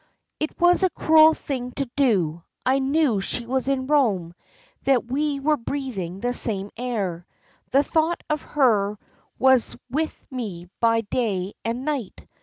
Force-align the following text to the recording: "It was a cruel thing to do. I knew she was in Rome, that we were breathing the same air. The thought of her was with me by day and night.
"It 0.39 0.59
was 0.59 0.81
a 0.81 0.89
cruel 0.89 1.35
thing 1.35 1.73
to 1.73 1.87
do. 1.95 2.43
I 2.65 2.79
knew 2.79 3.21
she 3.21 3.45
was 3.45 3.67
in 3.67 3.85
Rome, 3.85 4.33
that 4.83 5.05
we 5.11 5.39
were 5.39 5.57
breathing 5.57 6.21
the 6.21 6.33
same 6.33 6.71
air. 6.75 7.27
The 7.69 7.83
thought 7.83 8.23
of 8.27 8.41
her 8.41 8.97
was 9.37 9.75
with 9.91 10.25
me 10.31 10.71
by 10.79 11.01
day 11.01 11.53
and 11.63 11.85
night. 11.85 12.25